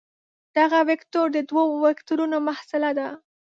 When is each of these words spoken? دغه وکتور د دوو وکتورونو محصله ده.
دغه 0.57 0.79
وکتور 0.89 1.27
د 1.33 1.37
دوو 1.49 1.63
وکتورونو 1.85 2.37
محصله 2.47 2.89
ده. 2.97 3.07